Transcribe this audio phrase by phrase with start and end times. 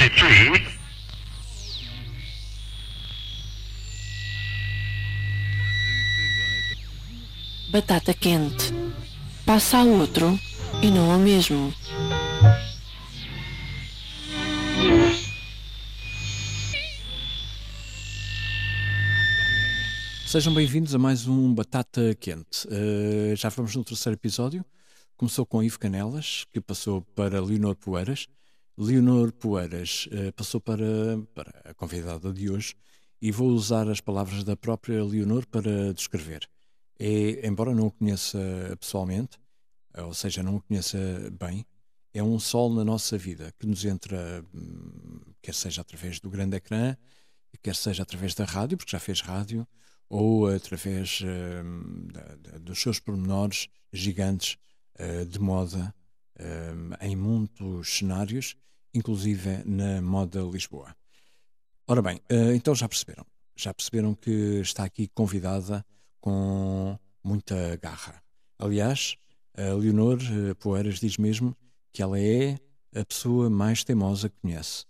[0.00, 0.62] 33.
[7.68, 8.72] Batata quente.
[9.44, 10.40] Passa a outro
[10.82, 11.74] e não ao mesmo.
[20.26, 22.66] Sejam bem-vindos a mais um Batata Quente.
[22.68, 24.64] Uh, já vamos no terceiro episódio.
[25.14, 28.26] Começou com Ivo Canelas, que passou para Leonor Poeiras.
[28.76, 30.84] Leonor Poeiras uh, passou para,
[31.34, 32.74] para a convidada de hoje
[33.20, 36.48] e vou usar as palavras da própria Leonor para descrever.
[36.98, 38.38] É, embora não o conheça
[38.78, 39.38] pessoalmente,
[39.98, 40.98] ou seja, não o conheça
[41.38, 41.66] bem,
[42.12, 46.56] é um sol na nossa vida que nos entra, hum, quer seja através do grande
[46.56, 46.96] ecrã,
[47.62, 49.66] quer seja através da rádio, porque já fez rádio,
[50.08, 54.56] ou através uh, da, da, dos seus pormenores gigantes
[54.98, 55.94] uh, de moda
[57.00, 58.56] em muitos cenários,
[58.92, 60.94] inclusive na moda Lisboa.
[61.86, 62.20] Ora bem,
[62.54, 63.26] então já perceberam.
[63.56, 65.84] Já perceberam que está aqui convidada
[66.20, 68.22] com muita garra.
[68.58, 69.16] Aliás,
[69.56, 70.18] a Leonor
[70.58, 71.56] Poeiras diz mesmo
[71.92, 72.58] que ela é
[72.94, 74.84] a pessoa mais teimosa que conhece.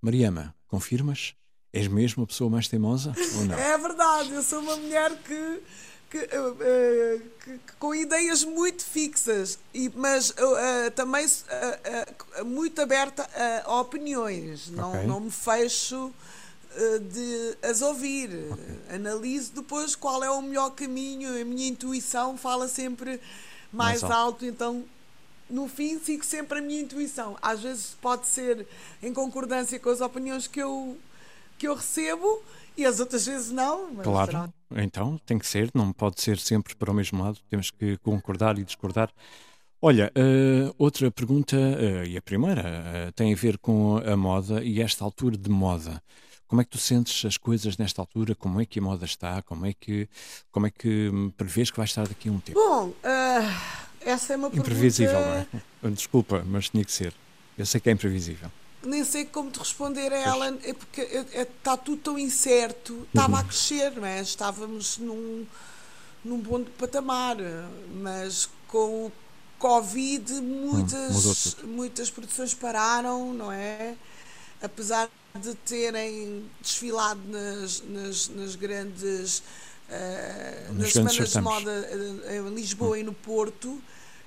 [0.00, 1.34] Mariama, confirmas?
[1.72, 3.58] És mesmo a pessoa mais teimosa ou não?
[3.58, 5.62] É verdade, eu sou uma mulher que,
[6.12, 11.26] que, uh, que, que com ideias muito fixas, e, mas uh, também
[12.44, 13.26] muito aberta
[13.64, 14.68] a opiniões.
[14.68, 14.76] Okay.
[14.76, 16.12] Não, não me fecho
[17.10, 18.28] de as ouvir.
[18.28, 18.96] Okay.
[18.96, 21.40] Analiso depois qual é o melhor caminho.
[21.40, 23.18] A minha intuição fala sempre
[23.72, 24.84] mais, alto, então
[25.48, 27.38] no fim sigo sempre a minha intuição.
[27.40, 28.66] Às vezes pode ser
[29.02, 30.96] em concordância com as opiniões que eu
[31.58, 32.42] que eu recebo
[32.76, 33.94] e as outras vezes não.
[33.96, 34.54] claro, pronto.
[34.76, 38.58] então tem que ser, não pode ser sempre para o mesmo lado, temos que concordar
[38.58, 39.10] e discordar.
[39.80, 42.62] Olha, uh, outra pergunta, uh, e a primeira,
[43.08, 46.00] uh, tem a ver com a moda e esta altura de moda.
[46.46, 48.34] Como é que tu sentes as coisas nesta altura?
[48.34, 49.42] Como é que a moda está?
[49.42, 50.08] Como é que,
[50.52, 52.60] como é que prevês que vai estar daqui a um tempo?
[52.60, 52.92] Bom,
[54.02, 54.70] essa é uma pergunta...
[54.70, 55.90] Imprevisível, não é?
[55.90, 57.14] Desculpa, mas tinha que ser.
[57.56, 58.50] Eu sei que é imprevisível
[58.84, 61.00] nem sei como te responder a ela, é porque
[61.32, 63.06] está tudo tão incerto.
[63.08, 63.40] Estava uhum.
[63.40, 64.20] a crescer, não é?
[64.20, 65.46] Estávamos num,
[66.24, 67.36] num bom patamar,
[67.94, 69.12] mas com o
[69.58, 73.94] Covid muitas, hum, muitas produções pararam, não é?
[74.60, 79.38] Apesar de terem desfilado nas, nas, nas grandes
[79.88, 83.00] uh, nas semanas de moda eh, em Lisboa hum.
[83.00, 83.80] e no Porto,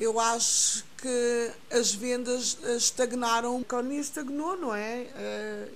[0.00, 5.06] eu acho que as vendas eh, estagnaram, a economia estagnou, não é?
[5.14, 5.68] Eh,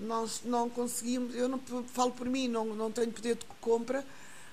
[0.00, 1.60] nós não conseguimos, eu não
[1.92, 4.04] falo por mim, não, não tenho poder de compra,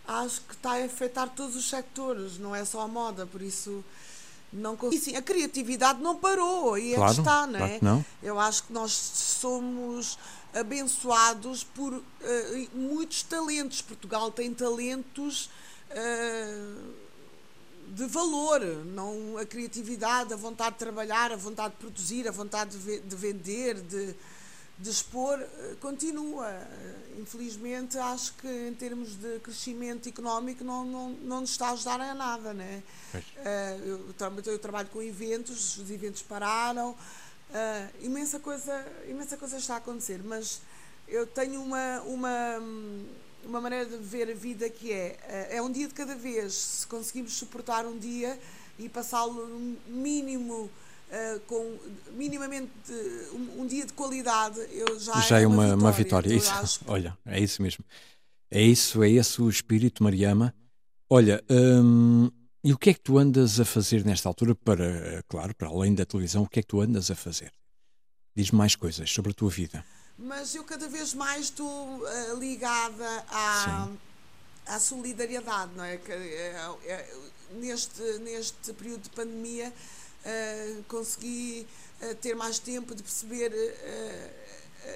[0.07, 3.83] acho que está a afetar todos os sectores, não é só a moda, por isso
[4.51, 4.77] não.
[4.91, 7.79] E sim, a criatividade não parou, e é claro, está, não é?
[7.81, 8.05] Não.
[8.21, 10.17] Eu acho que nós somos
[10.53, 12.03] abençoados por uh,
[12.73, 13.81] muitos talentos.
[13.81, 15.49] Portugal tem talentos.
[15.91, 17.04] Uh,
[17.87, 22.77] de valor, não a criatividade, a vontade de trabalhar, a vontade de produzir, a vontade
[22.77, 24.15] de, de vender, de,
[24.77, 26.49] de expor, eh, continua.
[27.17, 32.01] Infelizmente, acho que em termos de crescimento económico não, não, não nos está a ajudar
[32.01, 32.53] a nada.
[32.53, 32.83] Né?
[33.13, 33.19] Uh,
[33.85, 34.15] eu,
[34.45, 36.95] eu, trabalho com eventos, os eventos pararam,
[38.01, 40.61] imensa, coisa, imensa coisa está a acontecer, mas
[41.07, 42.01] eu tenho uma.
[42.01, 42.59] uma
[43.45, 46.53] uma maneira de ver a vida que é eh, é um dia de cada vez.
[46.53, 48.39] Se conseguimos suportar um dia
[48.77, 49.47] e passá-lo
[49.87, 51.77] mínimo uh, com
[52.13, 52.71] minimamente
[53.33, 56.65] um, um, dia de qualidade eu já, já é, é uma, uma vitória, uma vitória.
[56.65, 57.85] isso olha é isso mesmo.
[58.51, 60.53] É isso é esse o espírito Mariama.
[61.09, 62.29] Olha hum,
[62.63, 65.93] e o que é que tu andas a fazer nesta altura para claro para além
[65.93, 67.51] da televisão o que é que tu andas a fazer?
[68.35, 69.85] Diz mais coisas sobre a tua vida
[70.17, 73.89] mas eu cada vez mais estou uh, ligada à,
[74.67, 75.97] à solidariedade, não é?
[75.97, 77.15] Que, é, é
[77.51, 81.67] neste, neste período de pandemia uh, consegui
[82.01, 83.51] uh, ter mais tempo de perceber,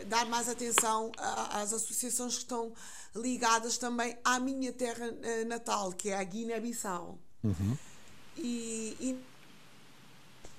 [0.07, 1.11] dar mais atenção
[1.51, 2.71] às associações que estão
[3.15, 5.11] ligadas também à minha terra
[5.47, 7.17] natal, que é a Guiné-Bissau.
[7.43, 7.77] Uhum.
[8.37, 9.28] E, e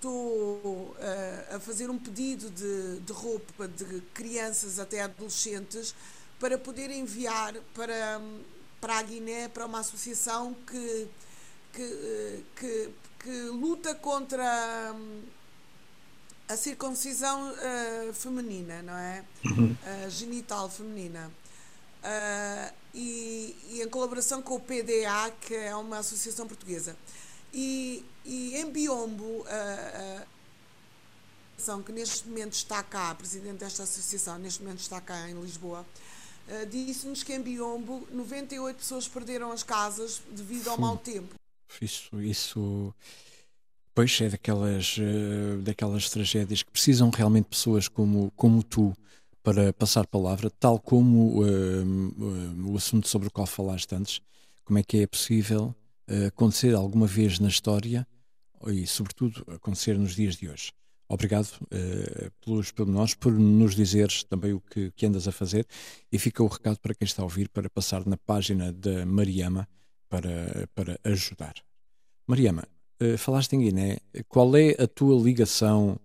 [0.00, 5.94] estou uh, a fazer um pedido de, de roupa de crianças até adolescentes
[6.38, 8.20] para poder enviar para,
[8.80, 11.08] para a Guiné, para uma associação que,
[11.74, 14.96] que, eh, que, que luta contra
[16.48, 19.22] a circuncisão uh, feminina, não é?
[19.44, 19.72] Uhum.
[19.72, 21.30] Uh, genital feminina.
[22.02, 26.96] Uh, e, e, em colaboração com o PDA, que é uma associação portuguesa.
[27.52, 34.62] E, e em Biombo, a, a que neste momento está cá, presidente desta associação, neste
[34.62, 35.84] momento está cá em Lisboa,
[36.48, 41.34] uh, disse-nos que em Biombo 98 pessoas perderam as casas devido ao mau tempo.
[41.80, 42.94] Isso, isso
[43.94, 48.94] pois é daquelas, uh, daquelas tragédias que precisam realmente pessoas como, como tu
[49.42, 54.20] para passar palavra, tal como uh, o assunto sobre o qual falaste antes,
[54.64, 55.74] como é que é possível
[56.26, 58.06] acontecer alguma vez na história
[58.66, 60.72] e, sobretudo, acontecer nos dias de hoje.
[61.08, 65.66] Obrigado uh, pelos pormenores, por nos dizeres também o que, que, andas a fazer
[66.12, 69.68] e fica o recado para quem está a ouvir para passar na página da Mariama
[70.08, 71.54] para, para ajudar.
[72.28, 72.62] Mariama,
[73.02, 73.98] uh, falaste em Guiné,
[74.28, 75.98] qual é a tua ligação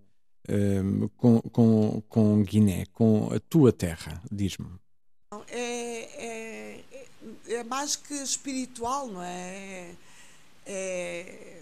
[1.17, 4.21] com, com, com Guiné, com a tua terra?
[4.31, 4.84] Diz-me.
[7.65, 9.95] É, é, é, mais que espiritual, não é?
[10.65, 11.61] É,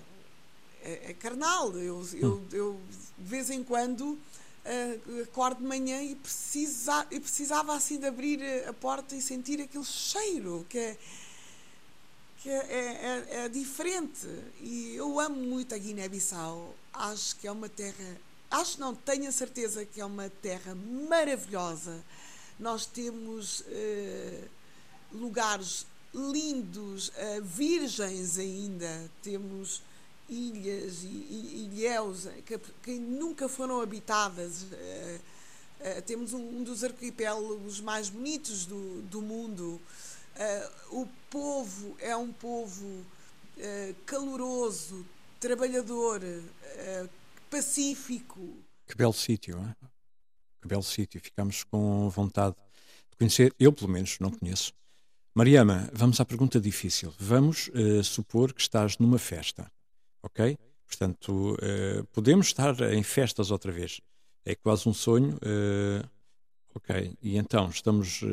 [0.84, 1.72] é, é carnal.
[1.78, 2.48] Eu, eu, hum.
[2.52, 2.82] eu
[3.18, 4.18] de vez em quando
[4.66, 9.62] uh, acordo de manhã e, precisa, e precisava assim de abrir a porta e sentir
[9.62, 10.98] aquele cheiro que é,
[12.42, 14.28] que é, é, é, é diferente.
[14.62, 16.76] E eu amo muito a Guiné-Bissau.
[16.94, 18.18] Acho que é uma terra,
[18.52, 22.04] acho não, tenho a certeza que é uma terra maravilhosa.
[22.60, 24.50] Nós temos uh,
[25.12, 29.81] lugares lindos, uh, virgens ainda, temos
[30.30, 34.63] ilhas e, ilhéus que, que, nunca foram habitadas.
[34.63, 35.19] Uh,
[35.80, 39.81] uh, temos um, um, dos arquipélagos mais bonitos do, do mundo.
[40.89, 43.06] O povo é um povo
[44.04, 45.06] caloroso,
[45.39, 46.21] trabalhador,
[47.51, 48.39] pacífico.
[48.88, 49.75] Que belo sítio, hein?
[50.59, 51.21] que belo sítio.
[51.21, 52.56] Ficamos com vontade
[53.12, 53.54] de conhecer.
[53.59, 54.74] Eu, pelo menos, não conheço.
[55.35, 57.13] Mariama, vamos à pergunta difícil.
[57.19, 57.71] Vamos
[58.03, 59.71] supor que estás numa festa
[60.24, 60.57] ok?
[60.88, 64.00] Portanto, uh, podemos estar em festas outra vez.
[64.45, 65.35] É quase um sonho.
[65.35, 66.07] Uh,
[66.74, 68.27] ok, e então estamos uh,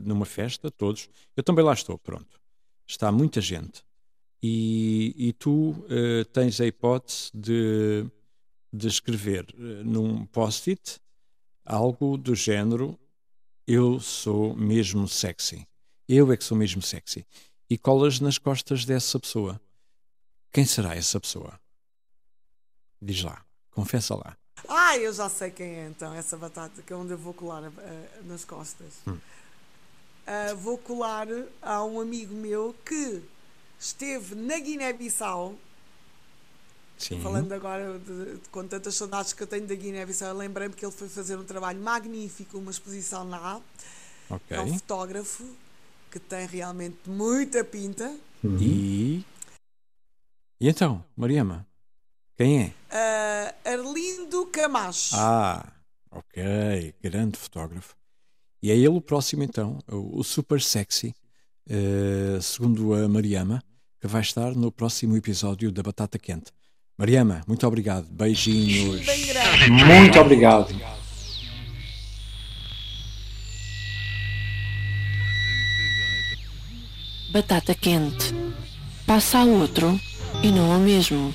[0.00, 1.08] numa festa, todos.
[1.36, 2.40] Eu também lá estou, pronto.
[2.86, 3.82] Está muita gente.
[4.42, 5.74] E, e tu
[6.32, 8.06] tens a hipótese de,
[8.72, 9.46] de escrever
[9.84, 10.98] num post-it
[11.62, 12.98] algo do género:
[13.66, 15.68] Eu sou mesmo sexy.
[16.12, 17.24] Eu é que sou mesmo sexy.
[17.68, 19.60] E colas nas costas dessa pessoa.
[20.52, 21.56] Quem será essa pessoa?
[23.00, 24.36] Diz lá, confessa lá.
[24.68, 27.62] Ah, eu já sei quem é então, essa batata, que é onde eu vou colar
[27.62, 27.72] uh,
[28.24, 28.94] nas costas.
[29.06, 29.12] Hum.
[29.12, 31.28] Uh, vou colar
[31.62, 33.22] a um amigo meu que
[33.78, 35.54] esteve na Guiné-Bissau.
[37.22, 40.92] Falando agora de, de, com tantas saudades que eu tenho da Guiné-Bissau, lembrei-me que ele
[40.92, 43.62] foi fazer um trabalho magnífico, uma exposição lá.
[44.28, 44.56] Okay.
[44.56, 45.48] É um fotógrafo
[46.10, 48.14] que tem realmente muita pinta.
[48.42, 48.58] Uhum.
[48.60, 49.24] E
[50.60, 51.66] e então, Mariama,
[52.36, 52.72] quem é?
[52.92, 55.16] Uh, Arlindo Camacho.
[55.16, 55.66] Ah,
[56.10, 57.96] ok, grande fotógrafo.
[58.62, 61.14] E é ele o próximo então, o, super sexy,
[61.66, 63.62] uh, segundo a Mariama,
[63.98, 66.52] que vai estar no próximo episódio da Batata Quente.
[66.98, 68.06] Mariama, muito obrigado.
[68.10, 69.06] Beijinhos.
[69.06, 70.74] Bem muito obrigado.
[77.30, 78.34] Batata quente.
[79.06, 80.00] Passa a outro
[80.42, 81.32] e não ao mesmo.